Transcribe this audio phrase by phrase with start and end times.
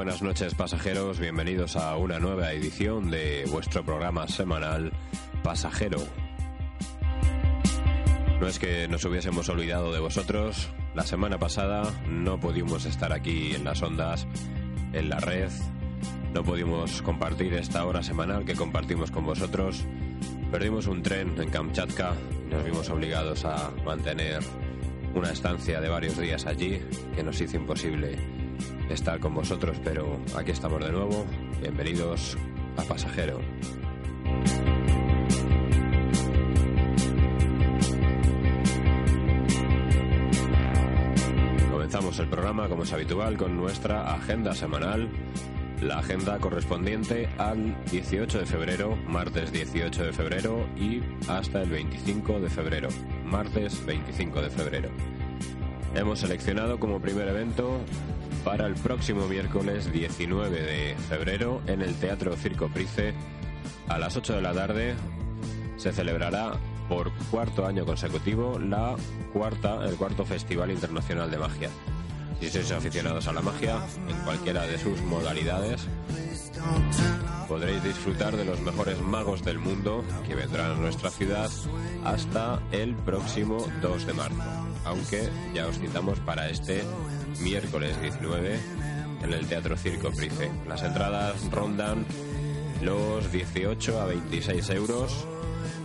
[0.00, 4.94] buenas noches pasajeros, bienvenidos a una nueva edición de vuestro programa semanal
[5.42, 5.98] Pasajero.
[8.40, 13.54] No es que nos hubiésemos olvidado de vosotros, la semana pasada no pudimos estar aquí
[13.54, 14.26] en las ondas,
[14.94, 15.50] en la red,
[16.32, 19.84] no pudimos compartir esta hora semanal que compartimos con vosotros,
[20.50, 22.14] perdimos un tren en Kamchatka
[22.46, 24.40] y nos vimos obligados a mantener
[25.14, 26.80] una estancia de varios días allí
[27.14, 28.39] que nos hizo imposible
[28.90, 31.24] estar con vosotros, pero aquí estamos de nuevo.
[31.60, 32.36] Bienvenidos
[32.76, 33.40] a Pasajero.
[41.70, 45.08] Comenzamos el programa, como es habitual, con nuestra agenda semanal.
[45.80, 52.40] La agenda correspondiente al 18 de febrero, martes 18 de febrero y hasta el 25
[52.40, 52.88] de febrero,
[53.24, 54.90] martes 25 de febrero.
[55.94, 57.80] Hemos seleccionado como primer evento
[58.44, 63.12] para el próximo miércoles 19 de febrero en el Teatro Circo Price
[63.88, 64.94] a las 8 de la tarde
[65.76, 66.52] se celebrará
[66.88, 68.96] por cuarto año consecutivo la
[69.32, 71.70] cuarta, el cuarto Festival Internacional de Magia.
[72.40, 75.86] Si sois aficionados a la magia, en cualquiera de sus modalidades,
[77.48, 81.50] podréis disfrutar de los mejores magos del mundo que vendrán a nuestra ciudad
[82.04, 84.42] hasta el próximo 2 de marzo.
[84.84, 86.84] Aunque ya os citamos para este
[87.40, 88.60] miércoles 19
[89.22, 90.50] en el Teatro Circo Price.
[90.68, 92.06] Las entradas rondan
[92.82, 95.26] los 18 a 26 euros.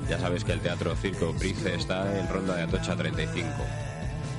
[0.09, 3.49] Ya sabéis que el Teatro Circo Price está en ronda de Atocha 35.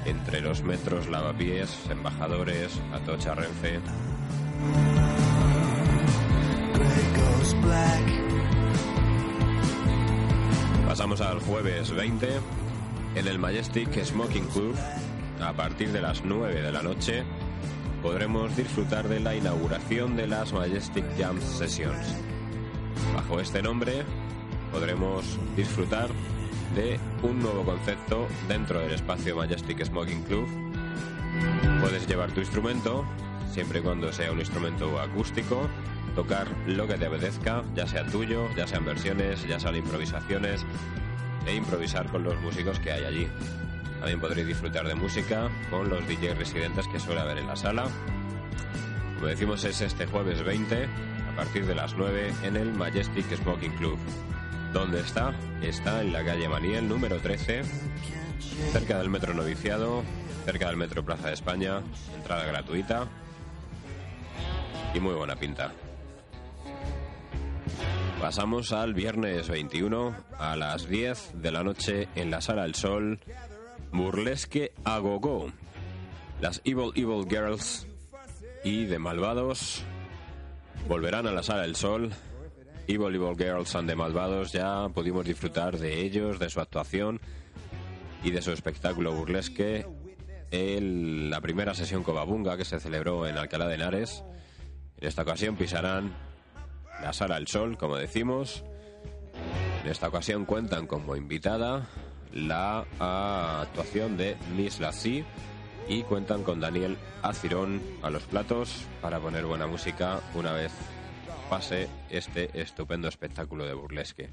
[0.05, 3.81] Entre los metros Lavapiés, Embajadores, Atocha Renfe.
[10.87, 12.29] Pasamos al jueves 20
[13.17, 14.75] en el Majestic Smoking Club
[15.41, 17.25] a partir de las 9 de la noche
[18.03, 22.17] podremos disfrutar de la inauguración de las Majestic Jam Sessions.
[23.15, 24.05] Bajo este nombre
[24.73, 26.09] podremos disfrutar
[26.75, 30.49] de un nuevo concepto dentro del espacio Majestic Smoking Club.
[31.81, 33.05] Puedes llevar tu instrumento,
[33.53, 35.69] siempre y cuando sea un instrumento acústico,
[36.17, 40.65] tocar lo que te apetezca, ya sea tuyo, ya sean versiones, ya sean improvisaciones,
[41.47, 43.29] e improvisar con los músicos que hay allí.
[43.99, 47.85] También podréis disfrutar de música con los DJs residentes que suele haber en la sala.
[49.15, 50.85] Como decimos, es este jueves 20
[51.33, 53.99] a partir de las 9 en el Majestic Smoking Club.
[54.73, 55.35] ¿Dónde está?
[55.63, 57.63] Está en la calle Maniel número 13,
[58.73, 60.03] cerca del Metro Noviciado,
[60.47, 61.83] cerca del Metro Plaza de España,
[62.15, 63.07] entrada gratuita
[64.95, 65.73] y muy buena pinta.
[68.21, 73.21] Pasamos al viernes 21 a las 10 de la noche en la Sala del Sol
[73.93, 75.53] Burlesque a Gogo.
[76.41, 77.87] Las Evil Evil Girls
[78.65, 79.85] y de Malvados
[80.89, 82.11] volverán a la Sala del Sol.
[82.89, 87.21] Evil Evil Girls and de Malvados ya pudimos disfrutar de ellos, de su actuación
[88.25, 89.87] y de su espectáculo burlesque
[90.51, 94.25] en la primera sesión Covabunga que se celebró en Alcalá de Henares.
[94.99, 96.26] En esta ocasión pisarán
[97.07, 98.65] la Sala del Sol, como decimos.
[99.85, 101.87] En esta ocasión cuentan como invitada
[102.33, 102.85] la
[103.61, 105.25] actuación de Miss Lassie
[105.89, 110.73] y cuentan con Daniel Acirón a los platos para poner buena música una vez
[111.49, 114.31] pase este estupendo espectáculo de burlesque.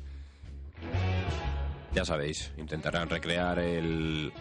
[1.93, 4.33] Ya sabéis, intentarán recrear el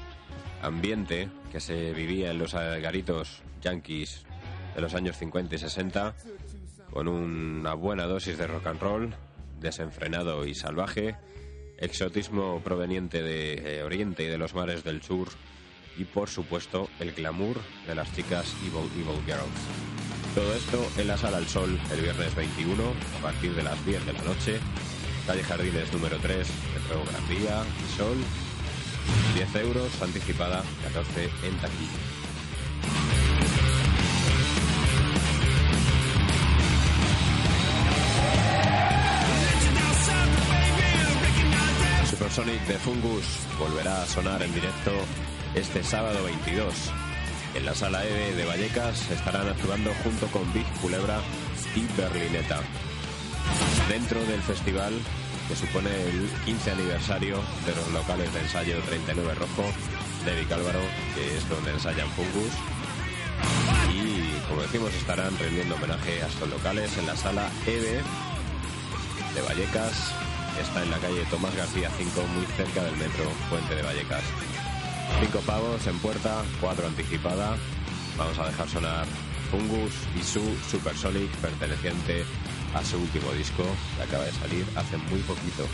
[0.62, 4.24] ambiente que se vivía en los garitos yankees
[4.74, 6.14] de los años 50 y 60
[6.92, 9.14] con una buena dosis de rock and roll,
[9.60, 11.16] desenfrenado y salvaje
[11.78, 15.28] exotismo proveniente de eh, Oriente y de los mares del sur
[15.96, 20.34] y por supuesto el glamour de las chicas Evil Evil Girls.
[20.34, 22.82] Todo esto en la Sala al Sol el viernes 21
[23.18, 24.60] a partir de las 10 de la noche,
[25.26, 27.64] calle Jardines número 3, Metro Gran Vía,
[27.96, 28.16] Sol,
[29.34, 32.11] 10 euros anticipada, 14 en taquilla.
[42.30, 43.24] Sonic de Fungus
[43.58, 44.92] volverá a sonar en directo
[45.54, 46.74] este sábado 22.
[47.54, 51.20] En la sala EVE de Vallecas estarán actuando junto con Big Culebra
[51.74, 52.60] y Berlineta.
[53.88, 54.94] Dentro del festival
[55.48, 57.36] que supone el 15 aniversario
[57.66, 59.64] de los locales de ensayo 39 Rojo
[60.24, 60.80] de Álvaro,
[61.14, 62.52] que es donde ensayan Fungus.
[63.92, 68.00] Y como decimos, estarán rendiendo homenaje a estos locales en la sala EVE
[69.34, 70.21] de Vallecas
[70.60, 74.22] está en la calle Tomás García 5, muy cerca del metro Puente de Vallecas.
[75.20, 77.56] Cinco pavos en puerta, cuatro anticipada.
[78.16, 79.06] Vamos a dejar sonar
[79.50, 82.24] Fungus y su Supersonic perteneciente
[82.74, 83.64] a su último disco
[83.96, 85.66] que acaba de salir hace muy poquito.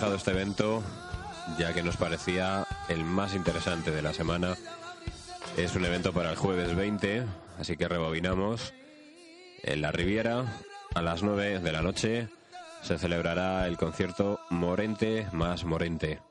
[0.00, 0.82] Dejado este evento
[1.58, 4.56] ya que nos parecía el más interesante de la semana.
[5.58, 7.26] Es un evento para el jueves 20,
[7.58, 8.72] así que rebobinamos.
[9.62, 10.46] En la Riviera,
[10.94, 12.28] a las 9 de la noche,
[12.80, 16.22] se celebrará el concierto Morente más Morente.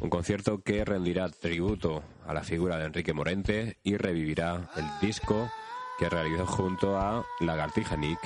[0.00, 5.50] Un concierto que rendirá tributo a la figura de Enrique Morente y revivirá el disco
[5.98, 8.20] que realizó junto a Lagartija Nick,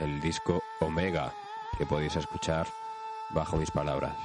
[0.00, 1.32] el disco Omega,
[1.78, 2.66] que podéis escuchar
[3.34, 4.16] bajo mis palabras.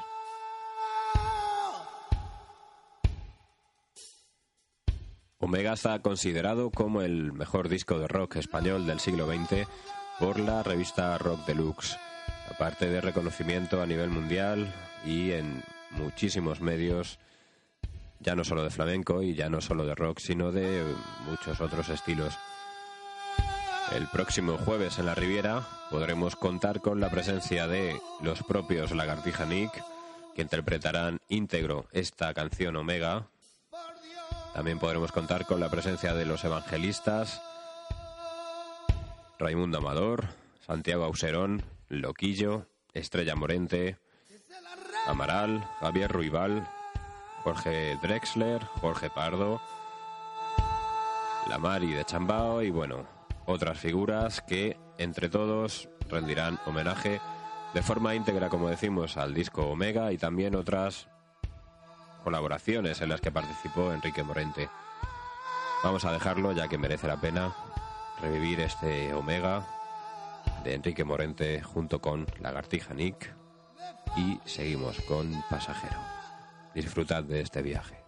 [5.40, 9.68] Omega está considerado como el mejor disco de rock español del siglo XX
[10.20, 11.98] por la revista Rock Deluxe,
[12.50, 14.74] aparte de reconocimiento a nivel mundial
[15.06, 17.20] y en muchísimos medios,
[18.20, 20.84] ya no solo de flamenco y ya no solo de rock, sino de
[21.30, 22.36] muchos otros estilos.
[23.92, 29.46] El próximo jueves en la Riviera podremos contar con la presencia de los propios Lagartija
[29.46, 29.72] Nick,
[30.36, 33.28] que interpretarán íntegro esta canción Omega.
[34.54, 37.42] También podremos contar con la presencia de los evangelistas,
[39.38, 40.26] Raimundo Amador,
[40.66, 43.98] Santiago Auserón, Loquillo, Estrella Morente,
[45.08, 46.68] Amaral, Javier Ruibal,
[47.44, 49.62] Jorge Drexler, Jorge Pardo,
[51.48, 53.15] La Mari de Chambao y bueno,
[53.46, 57.22] otras figuras que entre todos rendirán homenaje
[57.74, 61.08] de forma íntegra, como decimos, al disco Omega y también otras
[62.24, 64.70] colaboraciones en las que participó Enrique Morente.
[65.84, 67.54] Vamos a dejarlo ya que merece la pena
[68.22, 69.68] revivir este Omega
[70.64, 73.36] de Enrique Morente junto con Lagartija Nick
[74.16, 76.00] y seguimos con Pasajero.
[76.74, 78.05] Disfrutad de este viaje.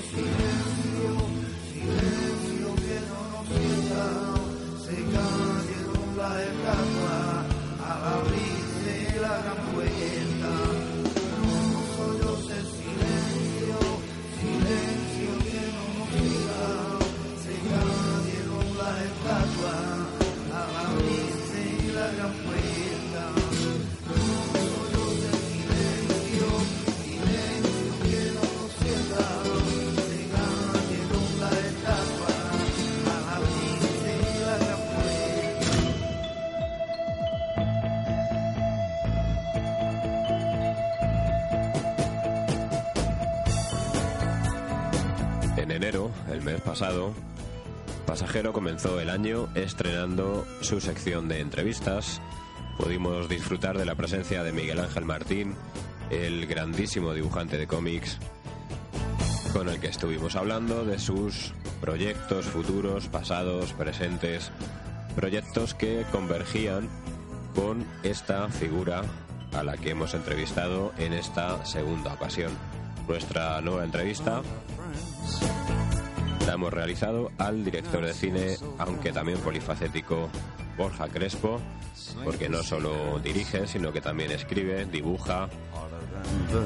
[0.00, 0.77] You.
[48.38, 52.20] Pasajero comenzó el año estrenando su sección de entrevistas.
[52.76, 55.56] Pudimos disfrutar de la presencia de Miguel Ángel Martín,
[56.08, 58.20] el grandísimo dibujante de cómics,
[59.52, 64.52] con el que estuvimos hablando de sus proyectos futuros, pasados, presentes,
[65.16, 66.88] proyectos que convergían
[67.56, 69.02] con esta figura
[69.52, 72.52] a la que hemos entrevistado en esta segunda ocasión.
[73.08, 74.42] Nuestra nueva entrevista
[76.48, 80.30] la hemos realizado al director de cine, aunque también polifacético,
[80.78, 81.60] Borja Crespo,
[82.24, 85.50] porque no solo dirige, sino que también escribe, dibuja,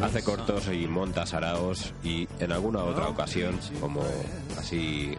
[0.01, 4.05] hace cortos y monta saraos y en alguna otra ocasión, como
[4.57, 5.19] así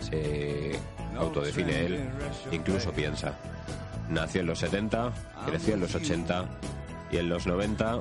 [0.00, 0.72] se
[1.14, 2.10] autodefine él,
[2.50, 3.38] incluso piensa.
[4.08, 5.12] Nació en los 70,
[5.44, 6.46] creció en los 80
[7.12, 8.00] y en los 90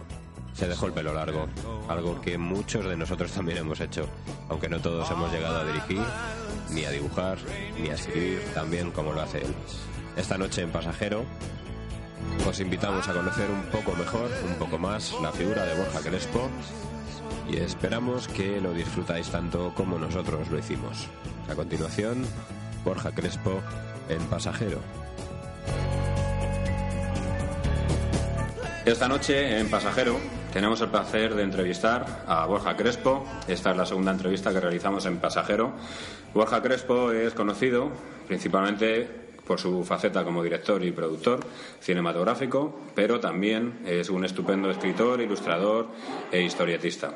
[0.58, 1.48] se dejó el pelo largo,
[1.88, 4.08] algo que muchos de nosotros también hemos hecho,
[4.50, 6.02] aunque no todos hemos llegado a dirigir,
[6.72, 7.38] ni a dibujar,
[7.80, 9.54] ni a escribir tan bien como lo hace él.
[10.16, 11.26] Esta noche en Pasajero
[12.48, 16.50] os invitamos a conocer un poco mejor, un poco más, la figura de Borja Crespo
[17.48, 21.08] y esperamos que lo disfrutáis tanto como nosotros lo hicimos.
[21.52, 22.26] A continuación,
[22.84, 23.62] Borja Crespo
[24.10, 24.80] en Pasajero.
[28.86, 30.18] Esta noche en Pasajero
[30.58, 33.24] tenemos el placer de entrevistar a Borja Crespo.
[33.48, 35.74] Esta es la segunda entrevista que realizamos en Pasajero.
[36.34, 37.92] Borja Crespo es conocido
[38.28, 39.08] principalmente
[39.46, 41.42] por su faceta como director y productor
[41.80, 45.90] cinematográfico, pero también es un estupendo escritor, ilustrador
[46.32, 47.14] e historietista.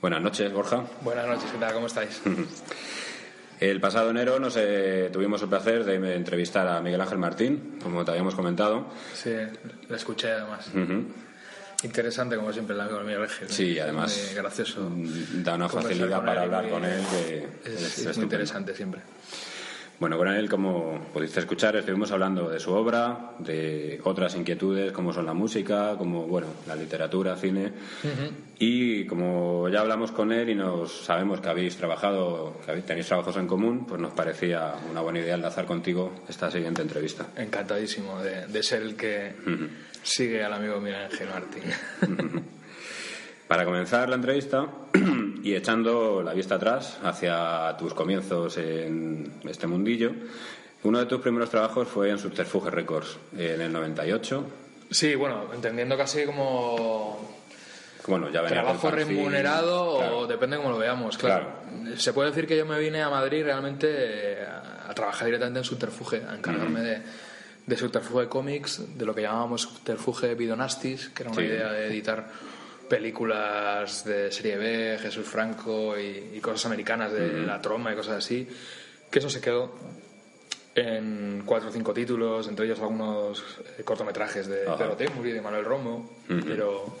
[0.00, 0.84] Buenas noches, Borja.
[1.00, 1.74] Buenas noches, ¿qué tal?
[1.74, 2.22] ¿Cómo estáis?
[3.58, 8.04] El pasado enero nos eh, tuvimos el placer de entrevistar a Miguel Ángel Martín, como
[8.04, 8.86] te habíamos comentado.
[9.14, 9.34] Sí,
[9.88, 10.68] lo escuché además.
[11.82, 13.48] Interesante, como siempre, el amigo Miguel Ángel.
[13.50, 14.32] Sí, además.
[14.34, 14.88] gracioso.
[15.34, 19.00] Da una facilidad para hablar con él que es, muy interesante siempre.
[20.02, 25.12] Bueno, con él, como pudiste escuchar, estuvimos hablando de su obra, de otras inquietudes como
[25.12, 27.70] son la música, como bueno, la literatura, cine.
[28.58, 33.36] Y como ya hablamos con él y nos sabemos que habéis trabajado, que tenéis trabajos
[33.36, 37.28] en común, pues nos parecía una buena idea enlazar contigo esta siguiente entrevista.
[37.36, 39.36] Encantadísimo de, ser el que
[40.02, 42.42] sigue al amigo Miguel Ángel Martín.
[43.46, 44.66] Para comenzar la entrevista
[45.42, 50.12] y echando la vista atrás hacia tus comienzos en este mundillo,
[50.84, 54.44] uno de tus primeros trabajos fue en Subterfuge Records en el 98.
[54.90, 57.32] Sí, bueno, entendiendo casi como
[58.06, 61.46] bueno, ya trabajo remunerado o depende cómo lo veamos, claro.
[61.96, 65.64] Se puede decir que yo me vine a Madrid realmente eh, a, trabajar directamente en
[65.64, 67.02] Subterfuge, a encargarme de,
[67.66, 72.28] de Subterfuge Comics, de lo que llamábamos Subterfuge Vidonastis, que era una idea de editar
[72.92, 78.46] películas de serie B, Jesús Franco y, cosas americanas de la troma y cosas así,
[79.10, 79.72] que eso se quedó
[80.74, 83.42] en cuatro o cinco títulos, entre ellos algunos
[83.78, 86.98] eh, cortometrajes de Pedro Temuri y de Manuel Romo, pero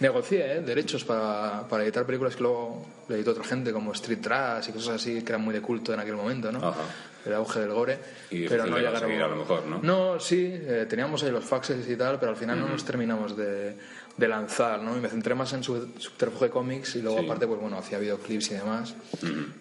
[0.00, 0.60] negocié ¿eh?
[0.62, 4.72] derechos para, para, editar películas que luego le editó otra gente, como Street Trash y
[4.72, 6.74] cosas así, que eran muy de culto en aquel momento, ¿no?
[7.26, 7.98] El auge del gore.
[8.30, 9.12] pero no llegaron.
[9.12, 9.80] a lo mejor, ¿no?
[9.82, 13.36] No, sí, eh, teníamos ahí los faxes y tal, pero al final no nos terminamos
[13.36, 13.74] de,
[14.16, 14.96] de lanzar, ¿no?
[14.96, 18.54] Y me centré más en Subterfuge Comics y luego aparte, pues bueno, hacía videoclips y
[18.54, 18.94] demás,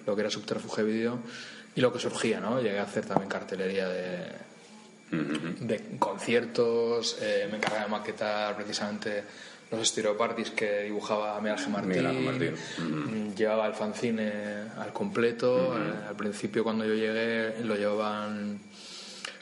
[0.05, 1.19] lo que era Subterfuge Video
[1.75, 2.61] y lo que surgía, ¿no?
[2.61, 4.31] Llegué a hacer también cartelería de,
[5.11, 9.23] de conciertos, eh, me encargaba de maquetar precisamente
[9.71, 11.67] los estereopartis que dibujaba Miguel G.
[11.69, 14.31] Martín, mm, llevaba el fanzine
[14.77, 18.59] al completo, eh, al principio cuando yo llegué lo llevaban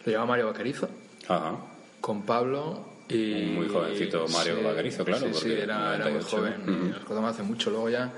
[0.06, 0.89] lo llevaba Mario Vaquerizo,
[2.02, 5.34] con Pablo y, muy jovencito Mario sí, claro.
[5.34, 6.94] Sí, sí era, muy joven.
[7.10, 7.70] Uh hace mucho.
[7.70, 8.12] Luego ya,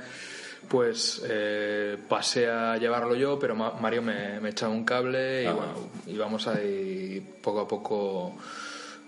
[0.67, 5.89] pues eh, pasé a llevarlo yo, pero Mario me, me echaba un cable y bueno,
[6.07, 8.35] íbamos ahí poco a poco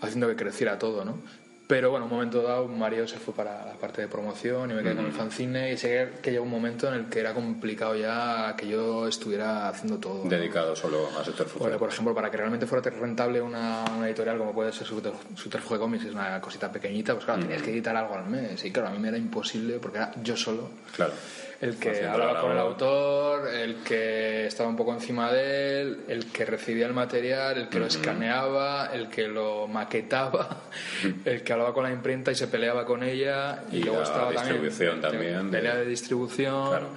[0.01, 1.17] haciendo que creciera todo, ¿no?
[1.67, 4.81] Pero bueno, un momento dado Mario se fue para la parte de promoción y me
[4.81, 7.93] quedé con el fanzine y sé que llegó un momento en el que era complicado
[7.93, 10.23] ya que yo estuviera haciendo todo.
[10.29, 11.77] Dedicado solo a Subterfuge.
[11.77, 16.13] por ejemplo, para que realmente fuera rentable una, editorial como puede ser Subterfuge Comics, es
[16.13, 18.63] una cosita pequeñita, pues claro, tenías que editar algo al mes.
[18.63, 20.69] Y claro, a mí me era imposible porque era yo solo.
[20.95, 21.13] Claro
[21.59, 26.27] el que hablaba con el autor, el que estaba un poco encima de él, el
[26.27, 30.63] que recibía el material, el que lo escaneaba, el que lo maquetaba,
[31.25, 35.01] el que hablaba con la imprenta y se peleaba con ella y, luego estaba distribución
[35.01, 36.89] también, pelea de distribución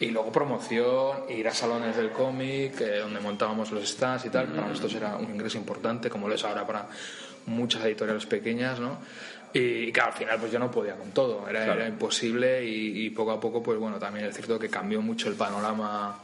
[0.00, 4.46] y luego promoción, ir a salones del cómic eh, donde montábamos los stands y tal,
[4.48, 6.86] para nosotros era un ingreso importante como lo es ahora para
[7.46, 8.98] muchas editoriales pequeñas, ¿no?
[9.56, 13.10] Y claro, al final pues yo no podía con todo, era, era imposible y, y,
[13.10, 16.20] poco a poco pues bueno, también es cierto que cambió mucho el panorama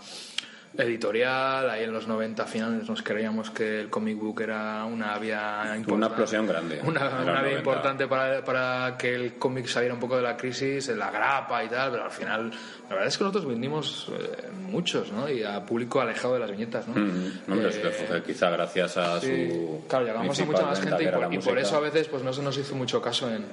[0.77, 5.65] editorial, ahí en los 90 finales nos creíamos que el comic book era una vía
[5.65, 5.93] importante.
[5.93, 6.81] Una explosión grande.
[6.83, 11.11] Una, vía importante para, para, que el cómic saliera un poco de la crisis, la
[11.11, 12.51] grapa y tal, pero al final
[12.89, 15.29] la verdad es que nosotros vendimos eh, muchos, ¿no?
[15.29, 16.95] Y a público alejado de las viñetas, ¿no?
[16.95, 19.85] Mm, no eh, quizá gracias a su...
[19.89, 22.57] Claro, llegamos a mucha más gente y por, eso a veces pues no se nos
[22.57, 23.45] hizo mucho caso en,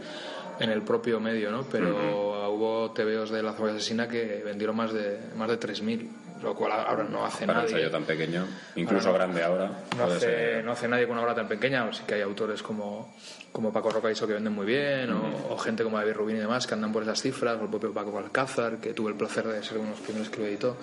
[0.59, 1.63] en el propio medio, ¿no?
[1.69, 6.07] Pero hubo TVOs de La Zona Asesina que vendieron más de, más de 3.000
[6.41, 7.73] lo cual ahora no hace Para nadie.
[7.73, 9.71] un ensayo tan pequeño, incluso grande ahora.
[9.97, 13.15] No hace, no hace nadie con una obra tan pequeña, sí que hay autores como,
[13.51, 16.73] como Paco Rocaiso que venden muy bien, o, gente como David Rubín y demás que
[16.73, 19.77] andan por esas cifras, o el propio Paco Alcázar, que tuve el placer de ser
[19.77, 20.77] uno de los primeros que lo editó,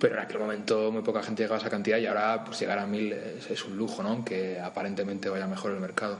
[0.00, 2.78] pero en aquel momento muy poca gente llegaba a esa cantidad y ahora pues llegar
[2.78, 4.24] a mil es, es un lujo, ¿no?
[4.24, 6.18] que aparentemente vaya mejor el mercado.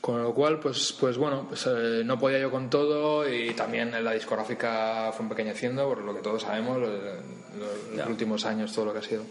[0.00, 3.92] Con lo cual, pues, pues bueno, pues, eh, no podía yo con todo y también
[4.02, 9.00] la discográfica fue empequeñeciendo, por lo que todos sabemos, los, últimos años, todo lo que
[9.00, 9.24] ha sido.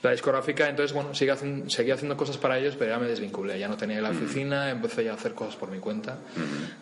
[0.00, 3.58] La discográfica, entonces, bueno, sigue haciendo, seguía haciendo cosas para ellos, pero ya me desvinculé.
[3.58, 6.16] Ya no tenía la oficina, empecé ya a hacer cosas por mi cuenta,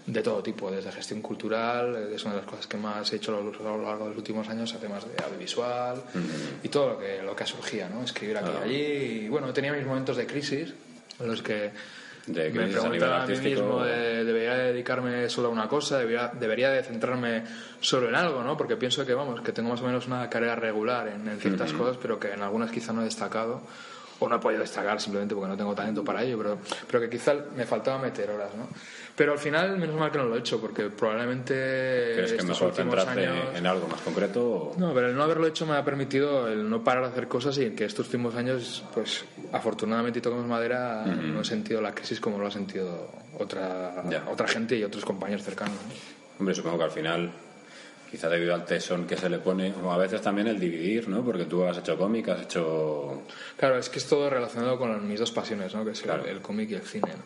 [0.07, 3.16] de todo tipo, desde gestión cultural, que es una de las cosas que más he
[3.16, 6.00] hecho a lo, largo de los últimos años, temas de audiovisual
[6.62, 8.04] y todo lo que, lo que surgía, ¿no?
[8.04, 9.24] Escribir aquí y allí.
[9.24, 10.72] Y bueno, tenía mis momentos de crisis
[11.18, 11.72] en los que
[12.28, 17.44] me preguntaba a, mí mismo debería dedicarme solo a una cosa debería, debería de centrarme
[17.80, 20.54] solo en algo no porque pienso que vamos que tengo más o menos una carrera
[20.56, 23.62] regular en, ciertas cosas pero que en algunas quizá no he destacado
[24.20, 27.10] o no he podido destacar simplemente porque no tengo talento para ello pero, pero que
[27.10, 28.68] quizá me faltaba meter horas no
[29.18, 32.12] pero al final, menos mal que no lo he hecho, porque probablemente.
[32.14, 34.74] ¿Crees que mejor centrarte en algo más concreto?
[34.78, 37.59] No, pero el no haberlo hecho me ha permitido el no parar de hacer cosas
[37.59, 42.20] y que estos últimos años, pues afortunadamente y tocamos madera, no he sentido la crisis
[42.20, 45.78] como lo ha sentido otra, otra gente y otros compañeros cercanos.
[46.38, 47.33] Hombre, supongo que al final
[48.09, 51.24] quizá debido al tesón que se le pone, o a veces también el dividir, ¿no?
[51.24, 53.24] Porque tú has hecho cómic, has hecho...
[53.57, 55.85] Claro, es que es todo relacionado con mis dos pasiones, ¿no?
[55.85, 57.24] Que es el, cómic y el cine, ¿no?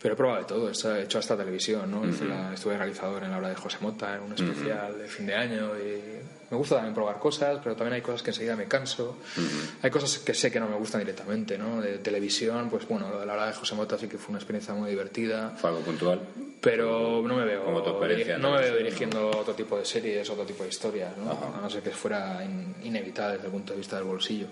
[0.00, 2.04] Pero he probado de todo, he hecho hasta televisión, ¿no?
[2.52, 5.76] estuve realizador en la obra de José Mota, en un especial de fin de año
[5.76, 9.18] y me gusta también probar cosas, pero también hay cosas que enseguida me canso.
[9.82, 11.80] Hay cosas que sé que no me gustan directamente, ¿no?
[11.80, 14.38] De televisión, pues bueno, lo de la hora de José Mota sí que fue una
[14.38, 15.50] experiencia muy divertida.
[15.56, 16.20] Fue algo puntual.
[16.60, 17.64] Pero no me veo,
[18.38, 21.30] no me veo dirigiendo otro tipo de series, otro tipo de historias, ¿no?
[21.30, 22.44] A no ser que fuera
[22.82, 24.48] inevitable desde el punto de vista del bolsillo.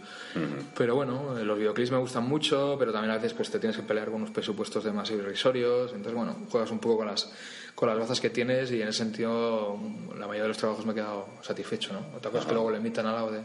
[0.77, 3.83] Pero bueno, los videoclips me gustan mucho, pero también a veces pues te tienes que
[3.83, 5.93] pelear con unos presupuestos demasiado irrisorios.
[5.93, 7.33] Entonces, bueno, juegas un poco con las
[7.77, 9.79] con las bazas que tienes y en ese sentido
[10.19, 11.93] la mayoría de los trabajos me he quedado satisfecho.
[11.93, 12.17] ¿no?
[12.17, 13.43] Otra cosa es que luego le invitan al lado de,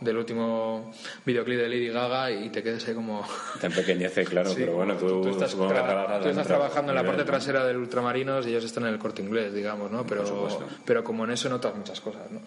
[0.00, 0.90] del último
[1.24, 3.24] videoclip de Lady Gaga y te quedes ahí como...
[3.60, 8.50] Te empequeñece, claro, pero bueno, tú, estás, trabajando en la parte trasera del Ultramarinos y
[8.50, 10.04] ellos están en el corte inglés, digamos, ¿no?
[10.04, 10.48] Pero,
[10.84, 12.40] pero como en eso notas muchas cosas, ¿no?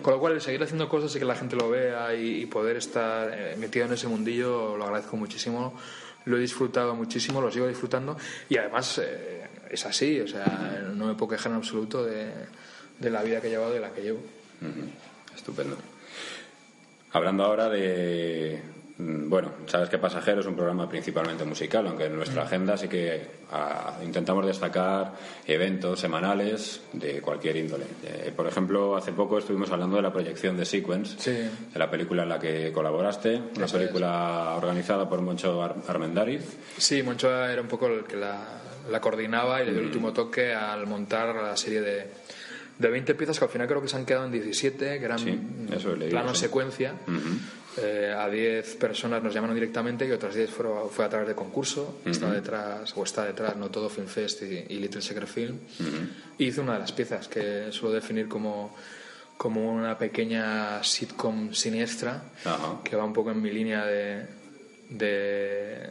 [0.00, 3.30] Con lo cual, seguir haciendo cosas y que la gente lo vea y, poder estar
[3.32, 5.78] eh, metido en ese mundillo lo agradezco muchísimo.
[6.24, 8.16] Lo he disfrutado muchísimo, lo sigo disfrutando
[8.48, 8.98] y además...
[8.98, 9.39] Eh,
[9.70, 12.30] es así, o sea, no me puedo quejar en absoluto de,
[13.00, 14.20] la vida que he llevado y de la que llevo.
[15.34, 15.76] Estupendo.
[17.12, 18.62] Hablando ahora de,
[18.98, 22.86] mm, bueno, sabes que Pasajero es un programa principalmente musical, aunque en nuestra agenda sí
[22.88, 25.12] que ah, intentamos destacar
[25.46, 27.86] eventos semanales de cualquier índole.
[28.04, 32.22] Eh, por ejemplo, hace poco estuvimos hablando de la proyección de Sequence, de la película
[32.22, 36.58] en la que colaboraste, una película organizada por Moncho Armendariz.
[36.76, 38.38] Sí, Moncho era un poco el que la,
[38.90, 42.06] la coordinaba y le dio el último toque al montar la serie de,
[42.78, 45.18] de 20 piezas que al final creo que se han quedado en 17, que eran
[45.18, 45.38] sí,
[46.08, 46.94] plano secuencia.
[47.76, 52.00] Eh, a 10 personas nos llamaron directamente y otras 10 fue a través de concurso.
[52.04, 55.58] Está detrás, o está detrás, no todo Film Fest y, Little Secret Film.
[56.38, 58.74] Y hice una de las piezas que suelo definir como
[59.36, 62.24] como una pequeña sitcom siniestra
[62.84, 64.26] que va un poco en mi línea de,
[64.90, 65.88] de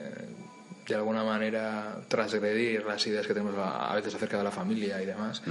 [0.93, 5.05] de alguna manera transgredir las ideas que tenemos a, veces acerca de la familia y
[5.05, 5.41] demás.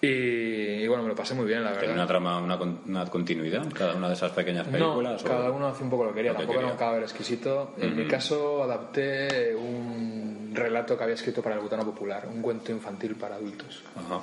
[0.00, 1.80] y, bueno, me lo pasé muy bien, la verdad.
[1.80, 5.22] ¿Tiene una trama, una, una, continuidad cada una de esas pequeñas películas?
[5.22, 7.74] No, cada uno hace un poco lo que quería, tampoco era un cadáver exquisito.
[7.78, 12.72] En mi caso adapté un relato que había escrito para el Butano Popular, un cuento
[12.72, 13.82] infantil para adultos.
[13.96, 14.20] Ajá.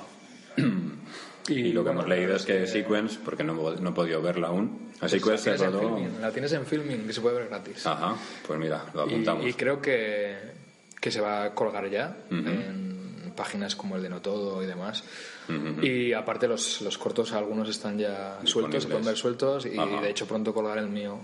[1.50, 4.90] Y, lo que hemos leído es que Sequence, porque no, no he podido verla aún,
[5.06, 5.98] Sequence se rodó...
[6.20, 7.86] La tienes en filming, que se puede ver gratis.
[7.86, 9.46] Ajá, pues mira, lo apuntamos.
[9.46, 10.36] Y, creo que,
[11.00, 15.04] que se va a colgar ya en páginas como el de No Todo y demás.
[15.82, 20.10] Y aparte los, los cortos, algunos están ya sueltos, se pueden ver sueltos y de
[20.10, 21.18] hecho pronto colgaré el mío.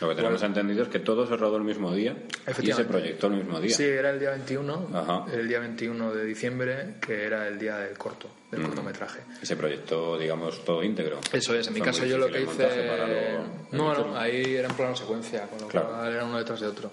[0.00, 2.16] Lo que tenemos entendido es que todo se rodó el mismo día
[2.62, 3.74] y se proyectó el mismo día.
[3.74, 7.96] Sí, era el día 21, el día 21 de diciembre, que era el día del
[7.98, 9.20] corto, del cortometraje.
[9.42, 11.20] Y se proyectó, digamos, todo íntegro.
[11.32, 13.38] Eso es, en mi caso yo lo que hice...
[13.72, 16.90] no, no, ahí era en plano secuencia, con lo cual era uno detrás de otro.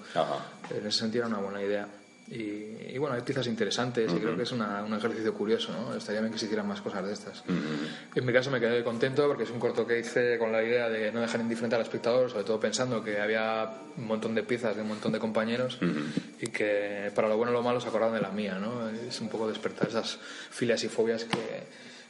[0.70, 1.88] En ese sentido era una buena idea.
[2.30, 4.62] Y, bueno, hay piezas interesantes y creo que es un
[4.94, 5.96] ejercicio curioso, ¿no?
[5.96, 7.44] Estaría bien que se hicieran más cosas de estas.
[8.16, 10.90] En mi caso me quedé contento porque es un corto que hice con la idea
[10.90, 14.76] de no dejar indiferente al espectador, sobre todo pensando que había un montón de piezas
[14.76, 15.80] de un montón de compañeros
[16.42, 18.90] y que para lo bueno y lo malo se acordaron de la mía, ¿no?
[18.90, 20.18] Es un poco despertar esas
[20.50, 21.64] filias y fobias que,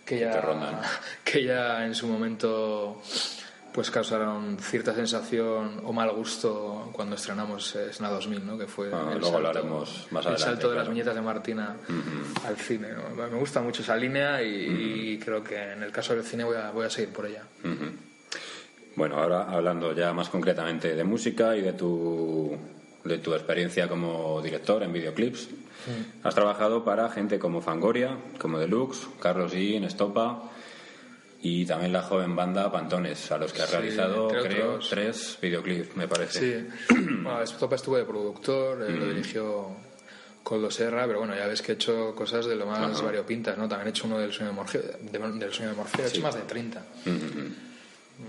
[0.03, 0.82] que, ya,
[1.23, 3.03] que ya en su momento
[3.78, 8.58] pues causaron cierta sensación o mal gusto cuando estrenamos SNA 2000, ¿no?
[8.58, 11.76] que fue ah, el, salto, más el salto de las viñetas de Martina
[12.44, 12.88] al cine.
[13.16, 16.72] Me gusta mucho esa línea y, creo que en el caso del cine voy a,
[16.72, 17.44] voy a seguir por ella.
[18.96, 22.58] Bueno, ahora hablando ya más concretamente de música y de tu,
[23.04, 25.50] de tu experiencia como director en videoclips,
[26.24, 30.50] has trabajado para gente como Fangoria, como Deluxe, Carlos Jean, Estopa
[31.41, 36.08] y también la joven banda Pantones, a los que ha realizado, creo, tres videoclips, me
[36.08, 36.39] parece.
[36.39, 39.10] Sí, bueno, Estopa estuve de productor, lo mm.
[39.10, 39.67] dirigió
[40.43, 43.67] Coldo Serra, pero bueno, ya ves que he hecho cosas de lo más variopintas, ¿no?
[43.67, 46.36] También he hecho uno del sueño de Morfeo, del sueño de Morfeo he hecho más
[46.36, 46.86] de 30.
[47.06, 47.66] Me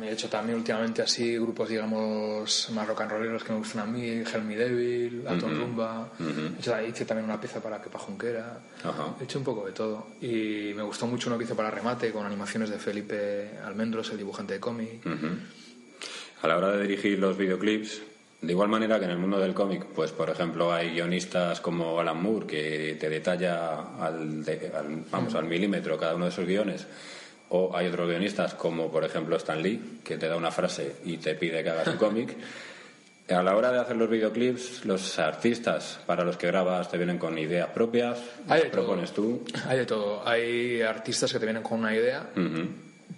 [0.03, 3.87] he hecho también últimamente así grupos, digamos, más rock and rolleros que me gustan a
[3.87, 6.11] mí, Helmy Devil, Atom Rumba.
[6.87, 8.59] hice también una pieza para Kepa Junquera.
[9.20, 10.09] He hecho un poco de todo.
[10.20, 14.55] Y me gustó mucho una pieza para Remate con animaciones de Felipe Almendros, el dibujante
[14.55, 15.01] de cómic.
[16.42, 18.03] A la hora de dirigir los videoclips,
[18.40, 21.98] de igual manera que en el mundo del cómic, pues por ejemplo hay guionistas como
[21.98, 24.44] Alan Moore que te detalla al,
[25.11, 26.87] vamos, al milímetro cada uno de sus guiones
[27.51, 31.17] o hay otros guionistas, como por ejemplo Stan Lee, que te da una frase y
[31.17, 32.37] te pide que hagas un cómic.
[33.29, 37.19] A la hora de hacer los videoclips, los artistas para los que grabas te vienen
[37.19, 39.45] con ideas propias, hay propones tú.
[39.67, 40.27] Hay de todo.
[40.27, 42.31] Hay artistas que te vienen con una idea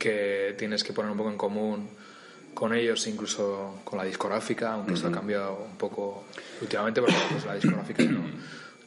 [0.01, 1.91] que tienes que poner un poco en común
[2.55, 6.25] con ellos, incluso con la discográfica, aunque esto ha cambiado un poco
[6.61, 8.25] últimamente, porque pues, la discográfica no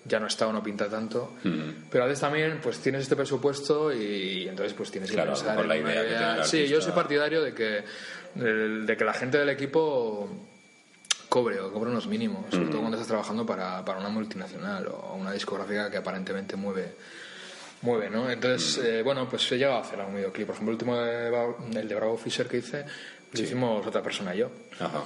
[0.06, 1.36] ya no está o no pinta tanto.
[1.44, 1.90] Mm.
[1.90, 5.68] Pero a veces también pues tienes este presupuesto y, entonces pues tienes que pensar en
[5.68, 7.84] la idea, Sí, yo soy partidario de que,
[8.36, 10.30] de, que la gente del equipo
[11.30, 12.82] cobre o cobre unos mínimos, sobre todo mm.
[12.82, 16.96] cuando estás trabajando para, para, una multinacional o una discográfica que aparentemente mueve
[17.84, 18.30] mueve, ¿no?
[18.30, 18.86] Entonces, mm.
[18.86, 20.48] eh, bueno, pues he llegado a hacer algún videoclip.
[20.48, 22.86] Por ejemplo, el último, de, el de Bravo Fisher que hice,
[23.32, 24.52] lo hicimos otra persona y yo.
[24.80, 25.04] Ajá.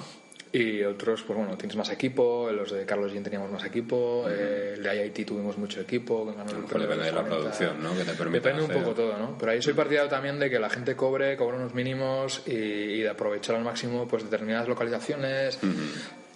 [0.52, 4.74] Y otros, pues bueno, tienes más equipo, los de Carlos Jean teníamos más equipo, eh,
[4.76, 6.26] el de IIT tuvimos mucho equipo.
[6.26, 7.94] Que depende de la producción, ¿no?
[7.94, 9.36] Que te permite Depende un poco todo, ¿no?
[9.38, 13.08] Pero ahí soy partidario también de que la gente cobre, cobre unos mínimos y, de
[13.08, 15.58] aprovechar al máximo pues determinadas localizaciones.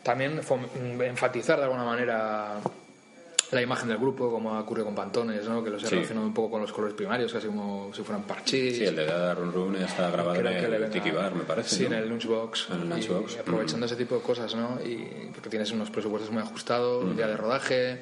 [0.03, 0.41] También
[1.01, 2.61] enfatizar de alguna manera
[3.53, 5.63] la imagen del grupo, como ocurre con Pantones, ¿no?
[5.63, 8.79] que los he relacionado un poco con los colores primarios, casi como si fueran parchís.
[8.79, 11.77] Sí, el de Dada Run Run está grabado en el Tiki Bar, me parece.
[11.77, 12.69] Sí, en el Lunchbox.
[12.71, 13.39] En el Lunchbox.
[13.41, 14.79] aprovechando ese tipo de cosas, ¿no?
[14.83, 18.01] Y porque tienes unos presupuestos muy ajustados, un día de rodaje.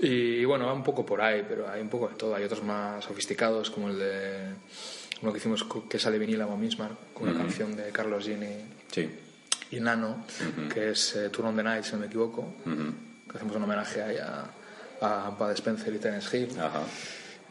[0.00, 2.34] Y bueno, va un poco por ahí, pero hay un poco de todo.
[2.34, 4.52] Hay otros más sofisticados, como el de
[5.20, 8.56] uno que hicimos que sale vinil a misma, con una canción de Carlos Gini
[8.90, 9.06] sí.
[9.70, 10.24] y Nano,
[10.72, 12.54] que es eh, Turn on the Night, si no me equivoco
[13.36, 14.44] hacemos un homenaje ahí a,
[15.00, 16.48] a Bud Spencer y Terence Hill.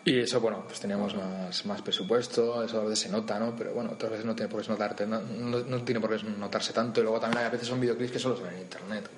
[0.07, 3.55] Y eso, bueno, pues teníamos más, más presupuesto, eso a veces se nota, ¿no?
[3.55, 6.73] Pero bueno, otras veces no tiene por qué notarte, no, no, tiene por qué notarse
[6.73, 6.99] tanto.
[6.99, 9.09] Y luego también hay a veces son videoclips que solo se ven en internet,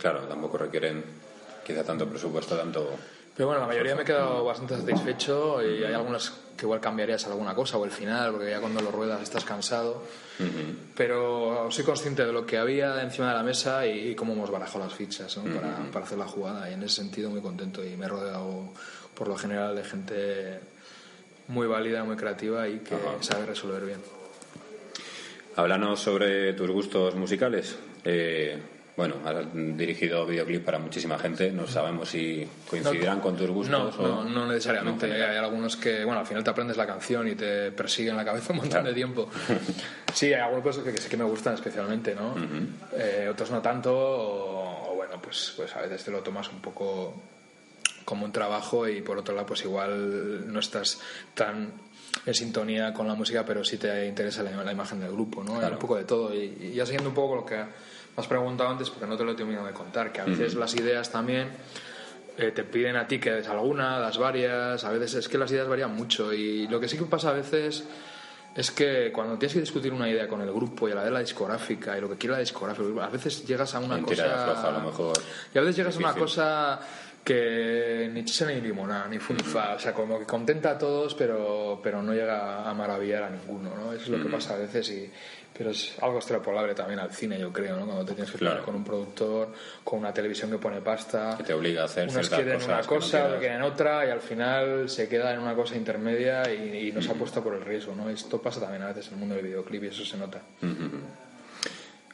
[0.00, 1.04] Claro, tampoco requieren
[1.66, 2.90] quizá tanto presupuesto, tanto
[3.36, 7.26] pero bueno, la mayoría me he quedado bastante satisfecho y hay algunas que igual cambiarías
[7.26, 10.02] alguna cosa o el final, porque ya cuando lo ruedas estás cansado.
[10.96, 14.84] Pero soy consciente de lo que había encima de la mesa y, cómo hemos barajado
[14.84, 16.68] las fichas para, para, hacer la jugada.
[16.68, 18.72] Y en ese sentido muy contento y me he rodeado
[19.14, 20.60] por lo general de gente
[21.48, 24.00] muy válida, muy creativa y que sabe resolver bien.
[25.56, 27.76] Háblanos sobre tus gustos musicales.
[28.04, 28.58] Eh,
[28.94, 33.98] bueno, has dirigido videoclips para muchísima gente, no sabemos si coincidirán con tus gustos.
[33.98, 35.10] No, no, necesariamente.
[35.10, 38.52] hay, algunos que, bueno, al final te aprendes la canción y te persiguen la cabeza
[38.52, 39.30] un montón de tiempo.
[40.12, 42.34] sí, hay algunos que, sí que me gustan especialmente, ¿no?
[42.94, 47.14] Eh, otros no tanto, o, bueno, pues, pues a veces te lo tomas un poco
[48.04, 51.00] como un trabajo y por otro lado, pues igual no estás
[51.34, 51.72] tan
[52.26, 55.60] en sintonía con la música, pero sí te interesa la, imagen del grupo, ¿no?
[55.60, 56.34] Hay un poco de todo.
[56.34, 57.64] Y, y ya siguiendo un poco lo que
[58.16, 60.74] has preguntado antes porque no te lo he terminado de contar, que a veces las
[60.74, 61.48] ideas también
[62.36, 65.50] eh, te piden a ti que des alguna, das varias, a veces es que las
[65.50, 67.84] ideas varían mucho y lo que sí que pasa a veces
[68.54, 71.10] es que cuando tienes que discutir una idea con el grupo y a la de
[71.10, 74.68] la discográfica y lo que quiere la discográfica, a veces llegas a una cosa...
[74.68, 75.16] a lo mejor.
[75.54, 76.80] Y a veces llegas a una cosa
[77.24, 81.80] que ni chisa ni limona, ni funifa, o sea, como que contenta a todos, pero,
[81.82, 83.92] pero no llega a maravillar a ninguno, ¿no?
[83.92, 85.10] Eso es lo que pasa a veces y,
[85.56, 87.86] pero es algo extrapolable también al cine, yo creo, ¿no?
[87.86, 88.64] Cuando te tienes que claro.
[88.64, 89.52] con un productor,
[89.84, 91.34] con una televisión que pone pasta.
[91.36, 94.88] Que te obliga a hacer Unos quieren una cosa, otros quieren otra, y al final
[94.88, 98.10] se queda en una cosa intermedia y, no se apuesta por el riesgo, ¿no?
[98.10, 100.42] Esto pasa también a veces en el mundo del videoclip y eso se nota.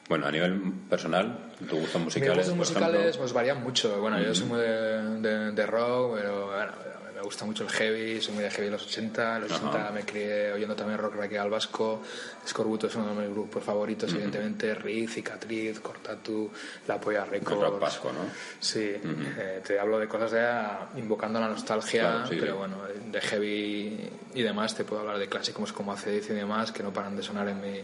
[0.09, 2.49] Bueno, a nivel personal, ¿tus gustos musicales?
[2.49, 4.01] Mis gustos musicales pues varían mucho.
[4.01, 6.73] Bueno, yo soy muy de, de, rock, pero bueno,
[7.15, 9.39] me gusta mucho el heavy, soy muy de heavy de los 80.
[9.41, 12.03] los 80 me crié oyendo también rock al vasco.
[12.47, 14.75] Scorbuto es uno de mis grupos favoritos, evidentemente.
[14.75, 16.51] Riz, Cicatriz, Cortatu,
[16.87, 17.61] La Polla Records.
[17.61, 18.31] rock vasco, ¿no?
[18.61, 22.77] Sí, eh, te hablo de cosas de invocando la nostalgia, pero bueno,
[23.11, 26.95] de heavy y demás te puedo hablar de clásicos como Acedith y demás que no
[26.95, 27.83] paran de sonar en mi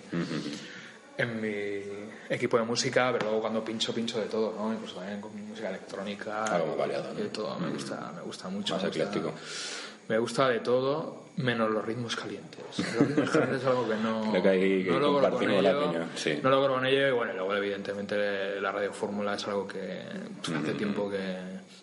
[1.17, 4.73] en mi equipo de música, pero luego cuando pincho, pincho de todo, ¿no?
[4.73, 6.45] Incluso también con música electrónica.
[6.45, 7.15] Algo variado.
[7.15, 8.75] De todo, me gusta, me gusta mucho.
[8.75, 9.33] Más me ecléctico.
[10.09, 12.61] me gusta de todo, menos los ritmos calientes.
[12.79, 15.63] Los ritmos calientes es algo que no, Creo que ahí no logro con ello.
[15.63, 16.39] La sí.
[16.43, 20.01] No logro con ello y bueno, luego evidentemente la radio fórmula es algo que
[20.43, 21.37] pues, hace tiempo que,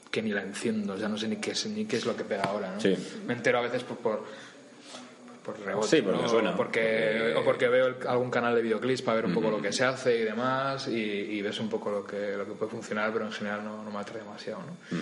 [0.10, 2.44] que, ni la enciendo, ya no sé ni qué, ni qué es lo que pega
[2.44, 2.82] ahora, ¿no?
[2.82, 2.96] Sí.
[3.26, 4.24] Me entero a veces por, por
[5.44, 6.30] por rebote, sí, porque ¿no?
[6.30, 6.56] suena.
[6.56, 9.84] Porque, o porque veo algún canal de videoclips para ver un poco lo que se
[9.84, 13.32] hace y demás y, ves un poco lo que, lo que puede funcionar, pero en
[13.32, 14.60] general no, no me atrae demasiado.
[14.60, 14.98] ¿no?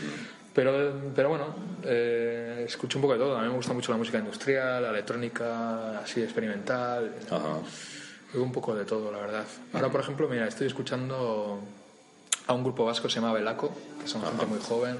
[0.53, 3.37] pero, pero bueno, eh, escucho un poco de todo.
[3.37, 7.15] A mí me gusta mucho la música industrial, la electrónica, así experimental.
[7.29, 7.59] Ajá.
[8.35, 9.45] un poco de todo, la verdad.
[9.73, 11.59] Ahora, por ejemplo, mira, estoy escuchando
[12.47, 14.97] a un grupo vasco que se llama Belaco, que son gente muy joven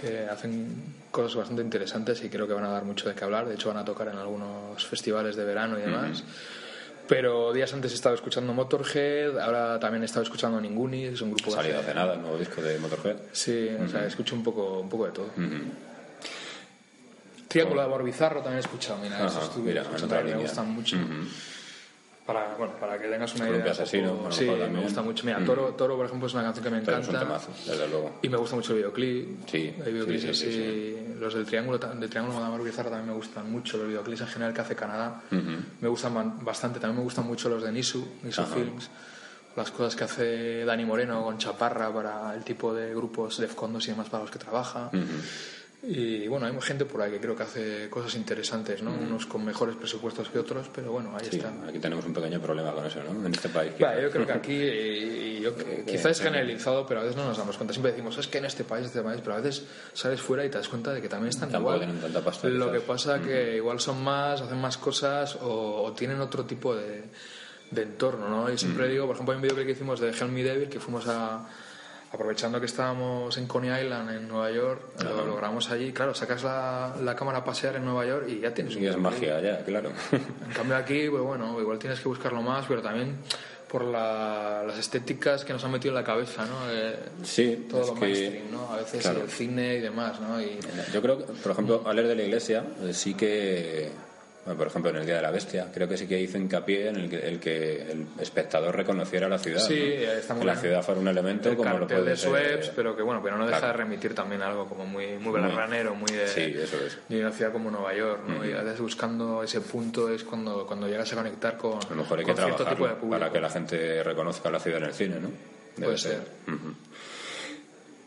[0.00, 3.46] que hacen cosas bastante interesantes y creo que van a dar mucho de qué hablar.
[3.46, 6.24] De hecho, van a tocar en algunos festivales de verano y demás.
[7.08, 11.32] Pero días antes he estado escuchando Motorhead, ahora también he estado escuchando Ninguni, es un
[11.32, 11.50] grupo...
[11.52, 13.16] ¿Ha salido hace nada el nuevo disco de Motorhead?
[13.32, 15.28] Sí, o sea, escucho un poco, un poco de todo.
[17.48, 19.74] Triángulo de Amor Bizarro también he escuchado, mira, eso estuve
[20.24, 20.96] me gustan mucho
[22.26, 23.72] para, bueno, para que tengas una idea.
[23.72, 25.26] Asesino, sí, me gusta mucho.
[25.26, 27.40] Mira, Toro, Toro, por ejemplo, es una canción que me encanta.
[27.66, 28.18] desde luego.
[28.22, 29.48] Y me gusta mucho el videoclip.
[29.48, 29.74] Sí,
[30.32, 33.76] sí, sí, Los del Triángulo, del Triángulo de Bizarra también me gustan mucho.
[33.76, 35.22] Los videoclips en general que hace Canadá
[35.80, 36.78] me gustan bastante.
[36.78, 38.88] También me gustan mucho los de Nisu, Nisu Films.
[39.56, 43.86] Las cosas que hace Dani Moreno con Chaparra para el tipo de grupos de y
[43.86, 44.90] demás para los que trabaja.
[45.84, 48.92] Y bueno, hay gente por ahí que creo que hace cosas interesantes, ¿no?
[48.92, 49.08] Mm.
[49.08, 51.52] Unos con mejores presupuestos que otros, pero bueno, ahí está.
[51.68, 53.26] Aquí tenemos un pequeño problema con eso, ¿no?
[53.26, 53.72] En este país.
[53.78, 57.56] yo creo que aquí, y yo, quizás es generalizado, pero a veces no nos damos
[57.56, 57.72] cuenta.
[57.72, 60.50] Siempre decimos, es que en este país, este país, pero a veces sales fuera y
[60.50, 61.88] te das cuenta de que también están Tampoco igual.
[61.88, 65.92] Tienen tanta pasta, Lo que pasa es que igual son más, hacen más cosas o,
[65.98, 67.02] tienen otro tipo de,
[67.72, 68.52] de entorno, ¿no?
[68.52, 70.78] Y siempre digo, por ejemplo, hay un vídeo que hicimos de Help Me Devil, que
[70.78, 71.44] fuimos a
[72.12, 75.92] aprovechando que estábamos en Coney Island, en Nueva York, lo logramos allí.
[75.92, 78.82] Claro, sacas la, la, cámara a pasear en Nueva York y ya tienes un.
[78.82, 79.90] Y es magia, ya, claro.
[80.12, 83.16] En cambio, aquí, pues bueno, igual tienes que buscarlo más, pero también
[83.72, 86.70] por las estéticas que nos han metido en la cabeza, ¿no?
[86.70, 88.70] Eh, sí, todo lo mainstream, ¿no?
[88.70, 90.38] A veces el cine y demás, ¿no?
[90.42, 90.58] Y...
[90.92, 93.90] Yo creo que, por ejemplo, al leer de la iglesia, eh, sí que
[94.44, 96.96] por ejemplo, en el Día de la Bestia, creo que sí que hizo hincapié en
[96.96, 99.60] el que el, que el espectador reconociera la ciudad.
[99.60, 102.72] Sí, está muy que la ciudad fuera un elemento el como lo puede de ser.
[102.74, 106.10] pero que bueno, pero no deja de remitir también algo como muy, muy belarranero, muy
[106.10, 106.98] de, sí, eso es.
[107.08, 108.44] de una ciudad como Nueva York, ¿no?
[108.44, 111.96] Y a veces buscando ese punto es cuando, cuando llegas a conectar con, a lo
[111.96, 114.94] mejor hay que cierto tipo de para que la gente reconozca la ciudad en el
[114.94, 115.30] cine, ¿no?
[115.76, 116.20] Puede ser.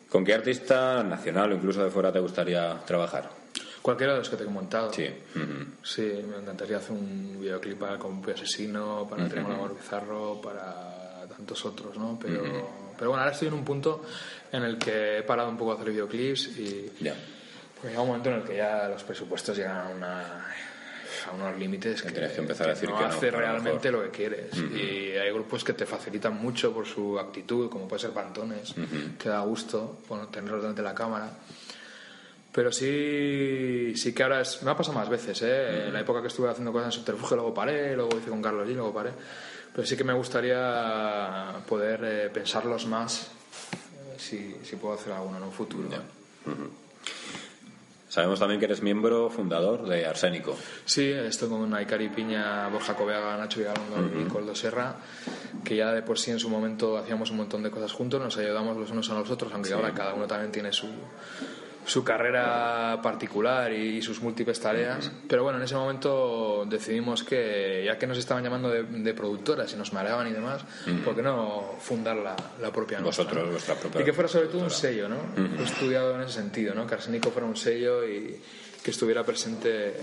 [0.09, 3.44] ¿Con qué artista nacional o incluso de fuera te gustaría trabajar?
[3.85, 4.91] Cualquiera de los que te he comentado.
[4.91, 5.07] Sí.
[5.83, 11.63] Sí, me encantaría hacer un videoclip para Con Asesino, para uh Amor Bizarro, para tantos
[11.65, 12.17] otros, ¿no?
[12.19, 12.41] Pero,
[12.97, 14.03] pero bueno, ahora estoy en un punto
[14.51, 16.93] en el que he parado un poco de hacer videoclips y.
[16.99, 17.13] Ya.
[17.79, 20.45] Pues llega un momento en el que ya los presupuestos llegan a una
[21.27, 24.09] a unos límites que, tienes que empezar a decir no que hace realmente lo que
[24.09, 28.75] quieres y hay grupos que te facilitan mucho por su actitud como puede ser Pantones
[29.17, 31.31] que da gusto bueno, tenerlos delante de la cámara
[32.55, 35.87] pero sí, sí que ahora es, me ha pasado más veces, ¿eh?
[35.87, 38.65] En la época que estuve haciendo cosas en subterfugio, luego paré, luego hice con Carlos
[38.65, 39.11] G, luego paré.
[39.73, 43.23] Pero sí que me gustaría poder eh, pensarlos más
[43.73, 45.89] eh, si, si, puedo hacer alguno en un futuro.
[48.07, 50.55] Sabemos también que eres miembro fundador de Arsénico.
[50.85, 54.95] Sí, esto con Aikari Piña, Borja Coveaga, Nacho Vigalondo y Coldo Serra,
[55.65, 58.37] que ya de por sí en su momento hacíamos un montón de cosas juntos, nos
[58.37, 60.87] ayudamos los unos a los otros, aunque ahora cada uno también tiene su,
[61.85, 65.11] su carrera particular y, sus múltiples tareas.
[65.27, 69.75] Pero bueno, en ese momento decidimos que, ya que nos estaban llamando de, productoras y
[69.75, 70.63] nos mareaban y demás,
[71.03, 74.01] ¿por qué no fundar la, la propia Vosotros, vuestra propia.
[74.01, 75.17] Y que fuera sobre todo un sello, ¿no?
[75.59, 76.85] He estudiado en ese sentido, ¿no?
[76.85, 78.39] Que Arsénico fuera un sello y
[78.83, 79.95] que estuviera presente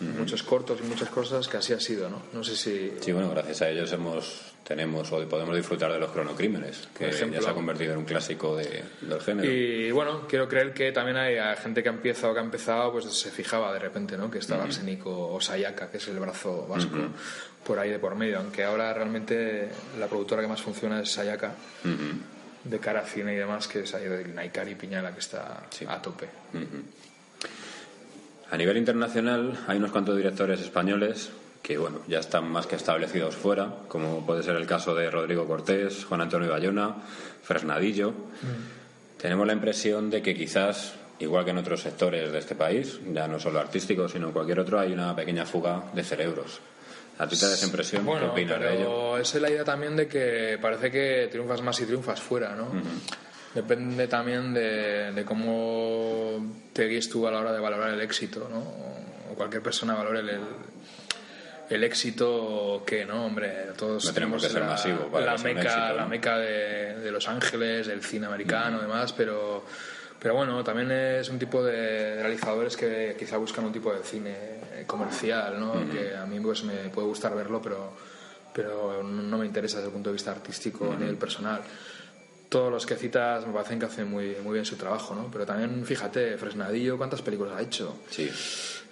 [0.00, 2.22] muchos cortos y muchas cosas que así ha sido, ¿no?
[2.32, 2.92] No sé si...
[3.00, 7.40] Sí, bueno, gracias a ellos hemos tenemos o podemos disfrutar de los cronocrímenes, que ya
[7.40, 9.50] se ha convertido en un clásico de, del género.
[9.50, 13.06] Y bueno, quiero creer que también hay gente que ha empezado, que ha empezado, pues
[13.06, 14.30] se fijaba de repente, ¿no?
[14.30, 16.96] Que estaba Arsénico o Sayaka, que es el brazo vasco,
[17.64, 21.54] por ahí de por medio, aunque ahora realmente la productora que más funciona es Sayaka.
[22.64, 26.02] De cara a cine y demás, que es ahí de Naikari Piñala, que está a
[26.02, 26.28] tope.
[28.50, 31.30] A nivel internacional hay unos cuantos directores españoles
[31.62, 35.46] que bueno, ya están más que establecidos fuera, como puede ser el caso de Rodrigo
[35.46, 36.94] Cortés, Juan Antonio Bayona,
[37.42, 38.10] Fresnadillo.
[38.10, 39.20] Mm.
[39.20, 43.28] Tenemos la impresión de que quizás, igual que en otros sectores de este país, ya
[43.28, 46.60] no solo artísticos, sino en cualquier otro, hay una pequeña fuga de cerebros.
[47.18, 48.06] ¿A ti te da esa impresión?
[48.06, 49.18] Bueno, ¿Qué opinas de ello?
[49.18, 52.68] Es la idea también de que parece que triunfas más si triunfas fuera, ¿no?
[53.54, 58.58] Depende también de, cómo te guíes tú a la hora de valorar el éxito, ¿no?
[58.58, 60.40] O cualquier persona valore el,
[61.70, 66.38] el éxito que no hombre todos tenemos que ser la, masivo la meca la meca
[66.38, 69.64] de, Los Ángeles del cine americano y demás pero
[70.18, 74.34] pero bueno también es un tipo de realizadores que quizá buscan un tipo de cine
[74.86, 77.92] comercial no que a mí pues me puede gustar verlo pero
[78.52, 81.60] pero no me interesa desde el punto de vista artístico ni el personal
[82.48, 85.28] todos los que citas me parecen que hacen muy, muy bien su trabajo, ¿no?
[85.30, 87.96] Pero también, fíjate, Fresnadillo, ¿cuántas películas ha hecho?
[88.10, 88.30] Sí.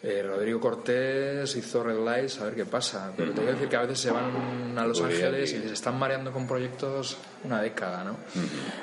[0.02, 3.12] Eh, Rodrigo Cortés hizo Red Lights, a ver qué pasa.
[3.16, 5.72] Pero te voy a decir que a veces se van a Los Ángeles y se
[5.72, 8.16] están mareando con proyectos una década, ¿no?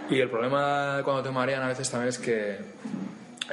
[0.09, 2.57] Y el problema cuando te marean a veces también es que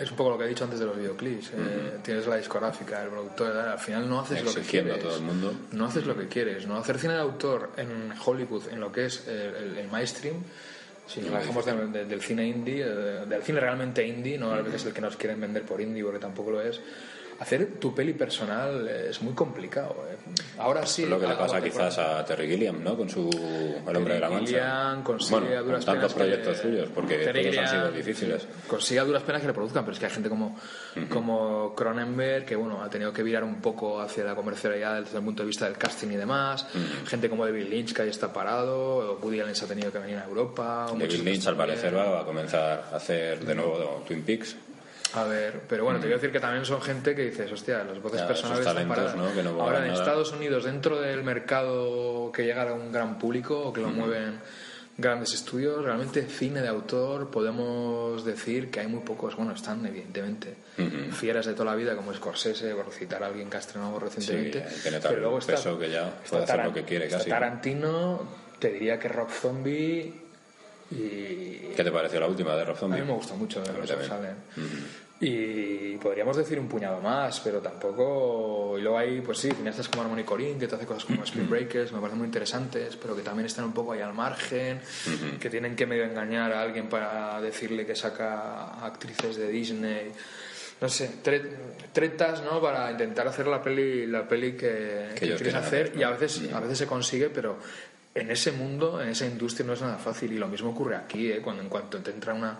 [0.01, 1.51] es un poco lo que he dicho antes de los videoclips.
[1.51, 4.97] Eh, tienes la discográfica, el productor, al final no haces lo que quieres.
[4.97, 5.53] A todo el mundo.
[5.73, 6.67] No haces lo que quieres.
[6.67, 10.37] No hacer cine de autor en Hollywood, en lo que es el, el mainstream
[11.11, 14.93] si nos bajamos del cine indie, eh, del cine realmente indie, no a veces el
[14.93, 16.81] que nos quieren vender por indie porque tampoco lo es,
[17.41, 19.97] hacer tu peli personal es muy complicado.
[20.11, 20.17] ¿eh?
[20.59, 21.07] Ahora sí.
[21.07, 22.97] lo que le pasa quizás a Terry Gilliam, ¿no?
[22.97, 23.31] Con su
[23.89, 24.47] El hombre de la mancha.
[24.47, 28.47] Gilliam consigue a duras tantos proyectos suyos, porque todos han sido difíciles.
[28.69, 30.57] Consigue a duras penas que le produzcan, pero es que hay gente como,
[31.09, 35.25] como Cronenberg que, bueno, ha tenido que virar un poco hacia la comercialidad desde el
[35.25, 36.67] punto de vista del casting y demás.
[37.07, 40.19] Gente como David Lynch que ahí está parado, Woody Allen se ha tenido que venir
[40.19, 40.89] a Europa.
[40.91, 44.57] David Lynch al parecer va a comenzar a hacer de nuevo Twin Peaks.
[45.15, 47.83] A ver, pero bueno, te voy a decir que también son gente que dices, hostia,
[47.85, 49.33] las voces personales talentos, ¿no?
[49.35, 53.59] que no Ahora en Estados Unidos, dentro del mercado que llega a un gran público
[53.59, 54.39] o que lo mueven
[55.01, 60.55] grandes estudios, realmente cine de autor podemos decir que hay muy pocos, bueno, están evidentemente
[61.13, 64.65] fieras de toda la vida como Scorsese, por citar a alguien que ha estrenado recientemente,
[65.03, 67.29] pero luego está, peso que ya puede hacer lo que quiere casi.
[67.31, 70.13] Tarantino, te diría que Rob Zombie
[70.91, 71.73] y...
[71.77, 72.99] ¿Qué te pareció la última de Rob Zombie?
[72.99, 73.73] A mí me gustó mucho de
[75.23, 78.79] Y podríamos decir un puñado más, pero tampoco.
[78.79, 81.49] Y luego hay, pues sí, cineastas como Harmony Corinne, que te hace cosas como Spin
[81.49, 84.81] Breakers, me parecen muy interesantes, pero que también están un poco ahí al margen,
[85.39, 90.11] que tienen que medio engañar a alguien para decirle que saca actrices de Disney.
[90.81, 91.11] No sé,
[91.93, 92.59] tretas, ¿no?
[92.63, 96.79] Para intentar hacer la peli, la peli que, quieres hacer, y a veces, a veces
[96.79, 97.59] se consigue, pero
[98.15, 101.31] en ese mundo, en esa industria no es nada fácil y lo mismo ocurre aquí,
[101.31, 101.41] ¿eh?
[101.41, 102.59] cuando en cuanto te entra una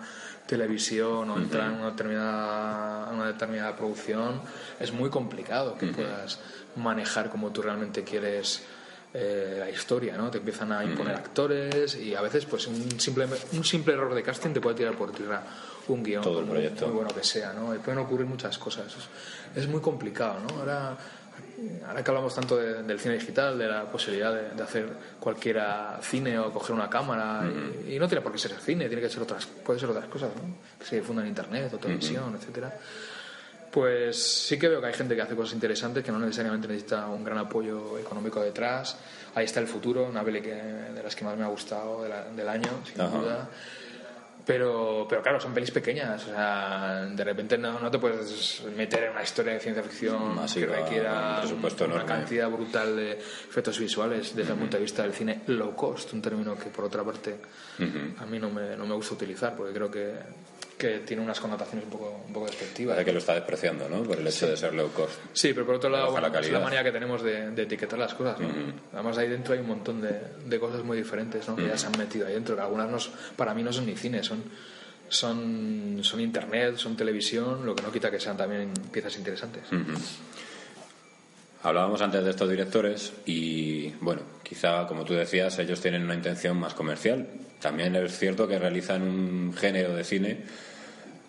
[0.51, 4.41] televisión o entra en una determinada, una determinada producción,
[4.81, 6.39] es muy complicado que puedas
[6.75, 8.61] manejar como tú realmente quieres
[9.13, 10.29] eh, la historia, ¿no?
[10.29, 14.23] Te empiezan a imponer actores y a veces pues un simple, un simple error de
[14.23, 15.41] casting te puede tirar por tierra
[15.87, 16.87] un guion Todo el proyecto.
[16.87, 17.73] muy bueno que sea, ¿no?
[17.73, 18.87] Y pueden ocurrir muchas cosas.
[18.87, 20.59] Es, es muy complicado, ¿no?
[20.59, 20.97] Ahora
[21.87, 24.87] ahora que hablamos tanto del cine digital, de la posibilidad de, hacer
[25.19, 27.43] cualquiera cine o coger una cámara,
[27.87, 30.29] y, no tiene por qué ser cine, tiene que ser otras, puede ser otras cosas,
[30.79, 32.73] que se difundan en internet o televisión, etcétera.
[33.71, 37.07] Pues sí que veo que hay gente que hace cosas interesantes que no necesariamente necesita
[37.07, 38.97] un gran apoyo económico detrás.
[39.33, 42.49] Ahí está el futuro, una peli que, de las que más me ha gustado del
[42.49, 43.47] año, sin duda.
[44.51, 46.27] Pero, pero claro, son pelis pequeñas.
[46.27, 50.37] O sea, de repente no, no te puedes meter en una historia de ciencia ficción
[50.53, 51.41] que requiera
[51.87, 56.11] una cantidad brutal de efectos visuales desde el punto de vista del cine low cost,
[56.11, 57.37] un término que por otra parte
[58.19, 60.15] a mí no me, no me gusta utilizar porque creo que,
[60.81, 62.95] que tiene unas connotaciones un poco, un poco despectivas.
[62.95, 64.01] Parece que lo está despreciando, ¿no?
[64.01, 65.13] Por el hecho de ser low cost.
[65.31, 68.39] Sí, pero por otro lado, bueno, es la manía que tenemos de, etiquetar las cosas,
[68.39, 68.49] ¿no?
[68.91, 71.55] Además, ahí dentro hay un montón de, de cosas muy diferentes, ¿no?
[71.55, 72.97] Que ya se han metido ahí dentro, que algunas no,
[73.35, 74.43] para mí no son ni cine, son,
[75.07, 79.65] son, son internet, son televisión, lo que no quita que sean también piezas interesantes.
[81.61, 86.57] Hablábamos antes de estos directores y, bueno, quizá, como tú decías, ellos tienen una intención
[86.57, 87.27] más comercial.
[87.61, 90.39] También es cierto que realizan un género de cine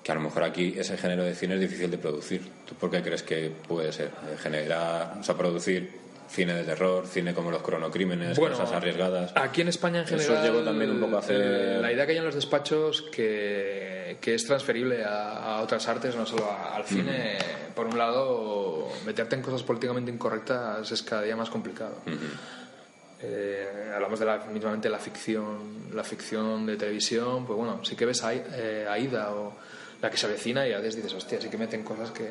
[0.03, 2.43] que a lo mejor aquí ese género de cine es difícil de producir.
[2.67, 4.11] ¿Tú por qué crees que puede ser?
[4.43, 9.33] Generar, o sea, producir cine de terror, cine como los cronocrímenes, cosas arriesgadas.
[9.37, 10.35] Aquí en España en general.
[10.35, 11.81] Eso llegó también un poco a hacer.
[11.81, 16.27] La idea que hay en los despachos que, que es transferible a, otras artes, no
[16.27, 17.39] solo al cine.
[17.75, 21.97] Por un lado, meterte en cosas políticamente incorrectas es cada día más complicado.
[23.25, 28.05] Eh, hablamos de la, mismamente la ficción, la ficción de televisión, pues bueno, sí que
[28.05, 29.55] ves a eh, Aida o
[30.03, 32.29] la que se avecina y a veces dices, hostia, sí que meten cosas que,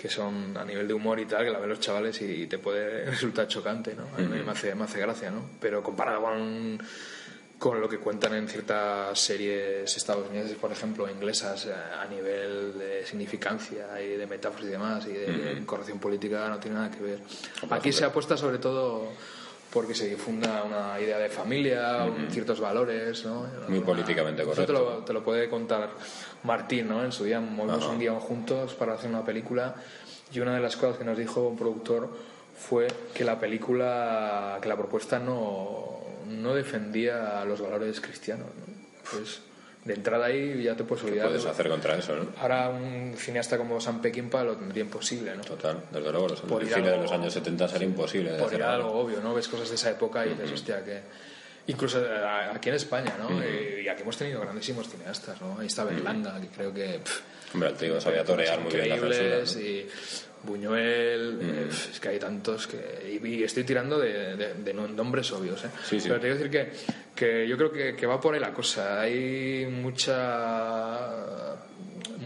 [0.00, 2.58] que son a nivel de humor y tal, que la ven los chavales y te
[2.58, 4.04] puede resultar chocante, ¿no?
[4.16, 5.42] A mí me, hace, me hace gracia, ¿no?
[5.60, 6.80] Pero comparado con,
[7.58, 13.04] con lo que cuentan en ciertas series estadounidenses, por ejemplo, inglesas, eh, a nivel de
[13.04, 17.18] significancia y de metáforas y demás, y de corrección política, no tiene nada que ver.
[17.68, 19.12] Aquí se apuesta sobre todo
[19.72, 23.46] porque se difunda una idea de familia, ciertos valores, ¿no?
[23.68, 24.66] Muy políticamente correcto.
[24.66, 25.90] Te lo, te lo, puede contar
[26.42, 27.04] Martín, ¿no?
[27.04, 29.76] En su día movimos un guion juntos para hacer una película
[30.32, 32.10] y una de las cosas que nos dijo un productor
[32.56, 38.70] fue que la película, que la propuesta no, no defendía los valores cristianos, ¿no?
[39.12, 39.40] Pues
[39.90, 41.26] de entrada ahí ya te puedes olvidar.
[41.28, 42.28] puedes hacer contra eso, ¿no?
[42.40, 45.42] Ahora un cineasta como Sam Peckinpah lo tendría imposible, ¿no?
[45.42, 48.32] Total, desde luego, los, el cine de los años 70 sería imposible.
[48.32, 49.34] De por algo obvio, ¿no?
[49.34, 51.00] Ves cosas de esa época y dices, hostia, que...
[51.70, 53.28] Incluso eh, aquí en España, ¿no?
[53.44, 55.58] y, aquí hemos tenido grandísimos cineastas, ¿no?
[55.58, 57.00] Ahí está Berlanga, que creo que...
[57.54, 59.88] Hombre, el tío sabía torear muy bien la censura, y
[60.42, 63.20] Buñuel, eh, es que hay tantos que.
[63.22, 65.70] Y, estoy tirando de, de, nombres obvios, ¿eh?
[65.90, 66.72] Pero te quiero decir que,
[67.14, 69.02] que yo creo que, que, va por ahí la cosa.
[69.02, 71.56] Hay mucha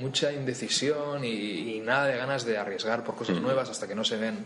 [0.00, 4.16] mucha indecisión y, nada de ganas de arriesgar por cosas nuevas hasta que no se
[4.16, 4.44] ven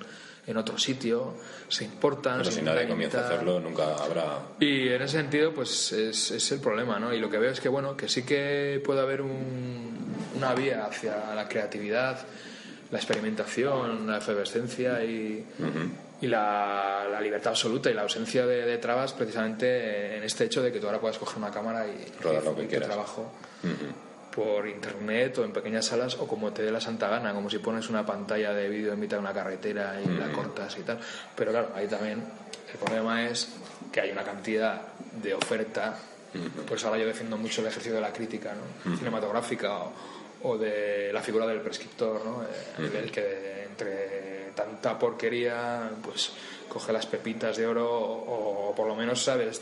[0.48, 1.34] en otro sitio,
[1.68, 2.38] se importan.
[2.38, 4.38] Pero si nadie comienza a hacerlo, nunca habrá.
[4.58, 7.14] Y en ese sentido, pues es, es, el problema, ¿no?
[7.14, 10.86] Y lo que veo es que, bueno, que sí que puede haber un, una vía
[10.86, 12.26] hacia la creatividad
[12.90, 15.44] la experimentación, la efervescencia y,
[16.20, 20.80] y la, libertad absoluta y la ausencia de, trabas precisamente en este hecho de que
[20.80, 22.88] tú ahora puedas coger una cámara y rodar lo que quieras.
[22.88, 23.30] trabajo
[24.38, 27.58] por internet o en pequeñas salas o como te dé la santa gana, como si
[27.58, 31.00] pones una pantalla de vídeo en mitad de una carretera y la cortas y tal.
[31.34, 32.22] Pero claro, ahí también
[32.72, 33.48] el problema es
[33.90, 34.80] que hay una cantidad
[35.20, 35.98] de oferta.
[36.68, 38.96] Pues ahora yo defiendo mucho el ejercicio de la crítica ¿no?
[38.96, 39.92] cinematográfica o,
[40.44, 42.44] o de la figura del prescriptor, ¿no?
[42.44, 46.30] Eh, el que entre tanta porquería, pues
[46.68, 49.60] coge las pepitas de oro o, o por lo menos sabes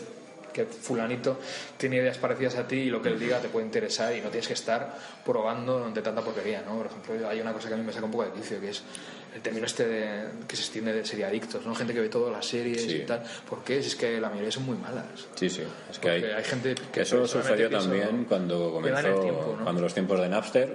[0.56, 1.38] que fulanito
[1.76, 4.30] tiene ideas parecidas a ti y lo que él diga te puede interesar y no
[4.30, 6.78] tienes que estar probando ante tanta porquería, ¿no?
[6.78, 8.70] Por ejemplo, hay una cosa que a mí me saca un poco de quicio, que
[8.70, 8.82] es
[9.36, 11.74] el término este de, que se extiende de seriadictos, ¿no?
[11.74, 13.22] Gente que ve todas las series y tal.
[13.48, 13.82] ¿Por qué?
[13.82, 15.26] Si es que la mayoría son muy malas.
[15.34, 15.62] Sí, sí.
[15.90, 20.74] Es que hay, gente que, eso sucedió también cuando comenzó, cuando los tiempos de Napster,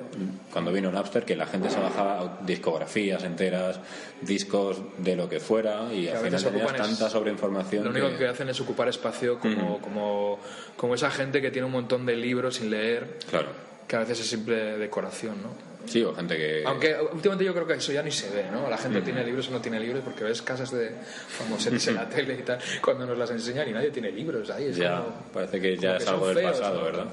[0.51, 3.79] cuando vino Napster, que la gente se bajaba discografías enteras,
[4.21, 7.83] discos de lo que fuera y al final tenías tanta sobreinformación.
[7.85, 8.27] Lo único que...
[8.27, 10.39] hacen es ocupar espacio como, como,
[10.77, 13.17] como esa gente que tiene un montón de libros sin leer.
[13.29, 13.49] Claro.
[13.87, 15.49] Que a veces es simple decoración, ¿no?
[15.85, 16.63] Sí, o gente que...
[16.65, 18.69] Aunque últimamente yo creo que eso ya ni se ve, ¿no?
[18.69, 20.91] La gente tiene libros o no tiene libros porque ves casas de
[21.27, 24.71] famosos en la tele y tal, cuando nos las enseñan y nadie tiene libros ahí.
[24.73, 25.03] ya,
[25.33, 27.05] parece que ya es algo del pasado, ¿verdad?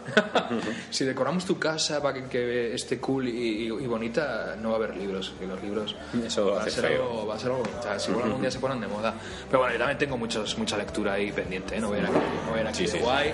[0.91, 5.33] si decoramos tu casa para que, esté cool y, bonita, no va a haber libros.
[5.43, 7.65] Y los libros eso va, a ser algo, va a ser algo
[7.99, 9.15] Si algún día se ponen de moda.
[9.49, 11.81] Pero bueno, yo también tengo muchos, mucha lectura ahí pendiente, ¿eh?
[11.81, 13.33] No voy a ir aquí, no voy a ir aquí de guay.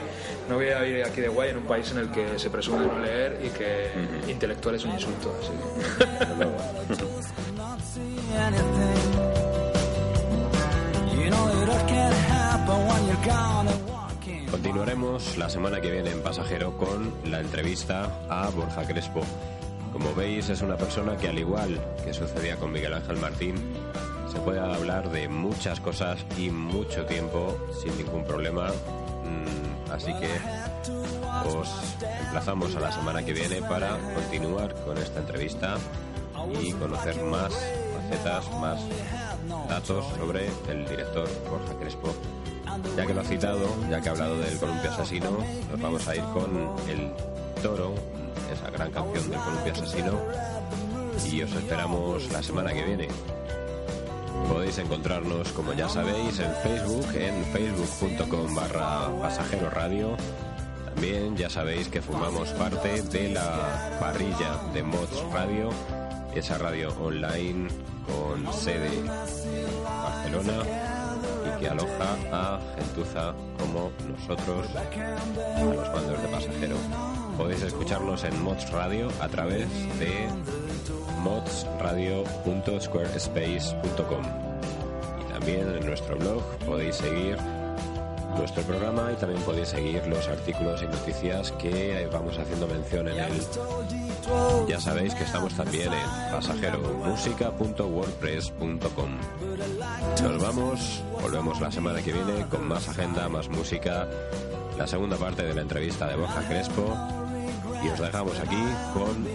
[0.49, 2.87] No voy a ir aquí de guay en un país en el que se presume
[2.87, 3.91] no leer y que
[4.31, 5.24] intelectual es un insulto.
[14.51, 19.23] Continuaremos la semana que viene en Pasajero con la entrevista a Borja Crespo.
[19.93, 23.55] Como veis, es una persona que, al igual que sucedía con Miguel Ángel Martín,
[24.35, 28.69] se puede hablar de muchas cosas y mucho tiempo sin ningún problema.
[28.69, 30.29] Mm, así que
[31.49, 31.69] os
[32.25, 35.77] emplazamos a la semana que viene para continuar con esta entrevista
[36.61, 37.55] y conocer más
[37.95, 38.81] facetas, más
[39.69, 42.13] datos sobre el director Borja Crespo.
[42.97, 45.31] Ya que lo ha citado, ya que ha hablado del columpio asesino,
[45.71, 47.13] nos vamos a ir con el
[47.63, 47.95] toro
[48.53, 50.21] esa gran canción del Columpio Asesino.
[51.31, 53.09] Y os esperamos la semana que viene.
[54.49, 60.17] Podéis encontrarnos, como ya sabéis, en Facebook, en facebook.com barra pasajero radio.
[60.95, 65.71] También ya sabéis que formamos parte de la parrilla de Mods Radio,
[66.35, 67.69] esa radio online
[68.07, 70.63] con sede en Barcelona
[71.47, 76.77] y que aloja a gentuza como nosotros, a los mandos de pasajero.
[77.37, 79.69] Podéis escucharnos en Mods Radio a través
[79.99, 80.29] de
[81.25, 84.25] modsradio.squarespace.com
[85.21, 87.39] y también en nuestro blog podéis seguir
[88.37, 93.19] nuestro programa y también podéis seguir los artículos y noticias que vamos haciendo mención en
[93.19, 93.33] él.
[94.69, 99.19] Ya sabéis que estamos también en pasajeromusica.wordpress.com.
[100.23, 104.09] Nos vamos, volvemos la semana que viene con más agenda, más música,
[104.77, 106.95] la segunda parte de la entrevista de Borja Crespo
[107.85, 108.63] y os dejamos aquí
[108.93, 109.27] con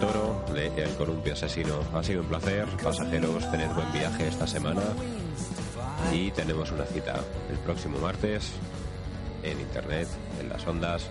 [0.00, 1.80] Toro de El Columpio Asesino.
[1.94, 4.82] Ha sido un placer, pasajeros, tener buen viaje esta semana
[6.12, 7.20] y tenemos una cita
[7.50, 8.52] el próximo martes
[9.42, 10.08] en internet,
[10.40, 11.06] en las ondas,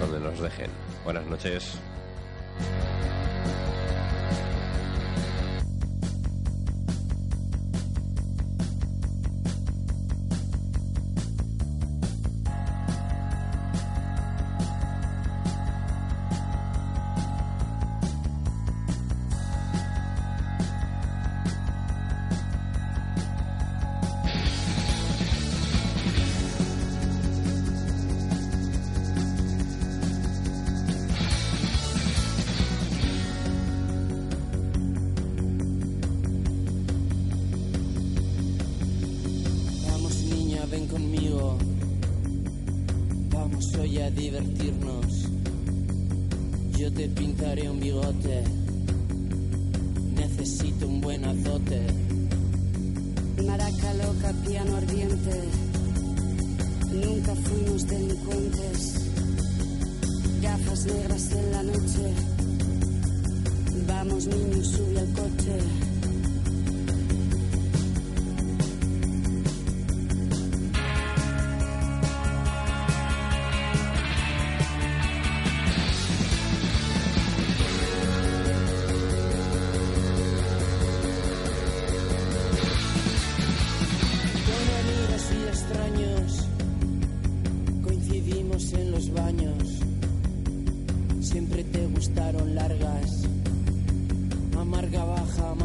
[0.00, 0.70] donde nos dejen.
[1.04, 1.78] Buenas noches.